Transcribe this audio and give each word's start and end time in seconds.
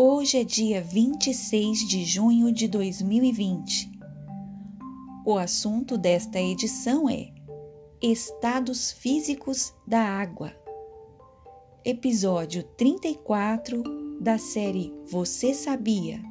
Hoje 0.00 0.38
é 0.38 0.44
dia 0.44 0.80
26 0.80 1.80
de 1.80 2.04
junho 2.04 2.52
de 2.52 2.68
2020. 2.68 3.90
O 5.26 5.36
assunto 5.36 5.98
desta 5.98 6.38
edição 6.38 7.10
é 7.10 7.32
Estados 8.00 8.92
Físicos 8.92 9.74
da 9.84 9.98
Água. 9.98 10.52
Episódio 11.84 12.62
34 12.62 13.82
da 14.20 14.38
série 14.38 14.94
Você 15.04 15.52
Sabia? 15.52 16.22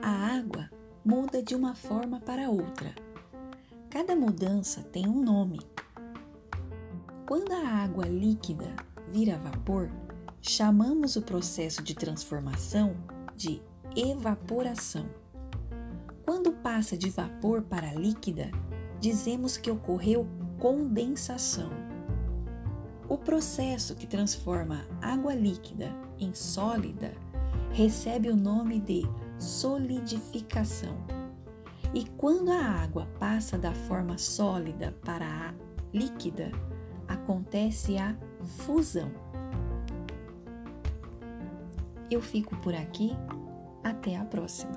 A 0.00 0.36
água 0.36 0.70
muda 1.04 1.42
de 1.42 1.56
uma 1.56 1.74
forma 1.74 2.20
para 2.20 2.48
outra 2.48 2.94
Cada 3.92 4.16
mudança 4.16 4.80
tem 4.80 5.06
um 5.06 5.22
nome. 5.22 5.60
Quando 7.26 7.52
a 7.52 7.68
água 7.84 8.06
líquida 8.06 8.74
vira 9.10 9.36
vapor, 9.36 9.90
chamamos 10.40 11.14
o 11.14 11.20
processo 11.20 11.82
de 11.82 11.94
transformação 11.94 12.96
de 13.36 13.60
evaporação. 13.94 15.04
Quando 16.24 16.52
passa 16.52 16.96
de 16.96 17.10
vapor 17.10 17.60
para 17.60 17.92
líquida, 17.92 18.50
dizemos 18.98 19.58
que 19.58 19.70
ocorreu 19.70 20.26
condensação. 20.58 21.68
O 23.06 23.18
processo 23.18 23.94
que 23.94 24.06
transforma 24.06 24.86
água 25.02 25.34
líquida 25.34 25.94
em 26.18 26.32
sólida 26.32 27.12
recebe 27.72 28.30
o 28.30 28.36
nome 28.36 28.80
de 28.80 29.02
solidificação. 29.38 31.21
E 31.94 32.06
quando 32.16 32.50
a 32.50 32.64
água 32.64 33.06
passa 33.18 33.58
da 33.58 33.72
forma 33.72 34.16
sólida 34.16 34.94
para 35.04 35.26
a 35.26 35.54
líquida, 35.92 36.50
acontece 37.06 37.98
a 37.98 38.16
fusão. 38.42 39.10
Eu 42.10 42.22
fico 42.22 42.56
por 42.56 42.74
aqui, 42.74 43.12
até 43.84 44.16
a 44.16 44.24
próxima. 44.24 44.76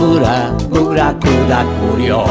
buraco, 0.00 0.64
buraco 0.68 1.28
da 1.46 1.64
curió. 1.78 2.24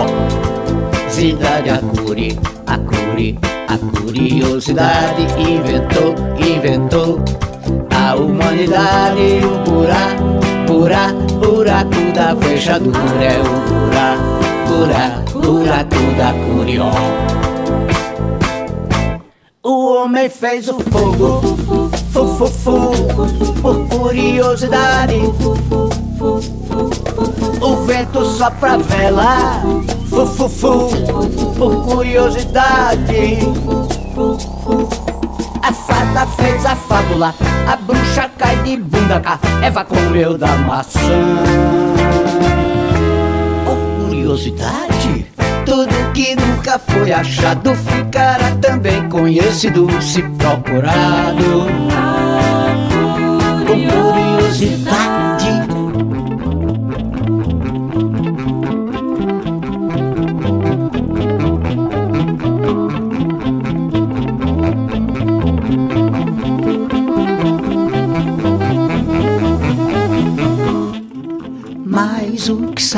Cidade 1.07 1.69
a 1.69 1.77
curi, 1.77 2.39
a 2.65 2.77
curi, 2.79 3.37
a 3.67 3.77
curiosidade 3.77 5.27
inventou, 5.37 6.15
inventou 6.39 7.23
a 7.95 8.15
humanidade. 8.15 9.41
O 9.43 9.69
buraco, 9.69 10.39
buraco, 10.65 11.33
buraco 11.39 12.11
da 12.15 12.35
fechadura 12.35 13.23
é 13.23 13.39
o 13.39 13.53
buraco, 14.67 15.39
buraco 15.39 16.01
da 16.17 16.33
curió. 16.33 16.91
O 19.61 19.93
homem 19.93 20.29
fez 20.29 20.67
o 20.69 20.79
fogo, 20.79 21.41
fu, 22.11 22.25
fu, 22.25 22.47
fu, 22.47 22.91
por 23.61 23.87
curiosidade. 23.89 25.15
O 27.61 27.75
vento 27.85 28.25
sopra 28.25 28.73
a 28.73 28.77
vela, 28.77 29.61
fu, 30.09 30.25
fu, 30.25 30.49
fu, 30.49 30.89
por 31.57 31.85
curiosidade. 31.85 33.39
A 35.61 35.73
fada 35.73 36.25
fez 36.37 36.65
a 36.65 36.75
fábula, 36.75 37.35
a 37.67 37.75
bruxa 37.75 38.29
cai 38.37 38.55
de 38.63 38.77
bunda 38.77 39.19
cá, 39.19 39.39
Eva 39.61 39.83
comeu 39.83 40.37
da 40.37 40.55
maçã. 40.55 40.99
Por 43.65 44.07
curiosidade, 44.07 45.25
tudo 45.65 46.11
que 46.13 46.35
nunca 46.35 46.79
foi 46.79 47.11
achado 47.11 47.75
ficará 47.75 48.55
também 48.61 49.07
conhecido 49.09 49.87
se 50.01 50.23
procurado. 50.23 51.88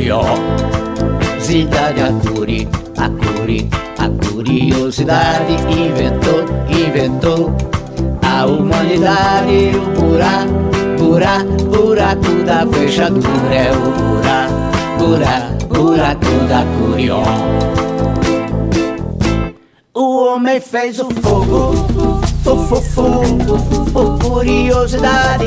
curió. 0.00 0.22
Cidade 1.38 2.00
a 2.00 2.12
curi, 2.12 2.68
a 2.96 3.08
curi, 3.10 3.68
a 3.98 4.08
curiosidade 4.08 5.52
inventou, 5.68 6.44
inventou 6.70 7.54
a 8.22 8.46
humanidade. 8.46 9.72
O 9.76 10.00
buraco, 10.00 10.52
buraco, 10.98 11.64
buraco 11.64 12.44
da 12.44 12.66
fechadura 12.66 13.54
é 13.54 13.72
o 13.72 13.90
buraco, 14.00 14.54
buraco, 14.98 15.66
buraco 15.68 16.46
da 16.48 16.64
curió. 16.78 17.22
O 19.92 20.24
homem 20.24 20.60
fez 20.60 20.98
o 20.98 21.10
fogo, 21.10 21.74
fu, 22.42 22.56
fu, 22.56 22.76
fu, 22.80 23.92
por 23.92 24.18
curiosidade. 24.18 25.46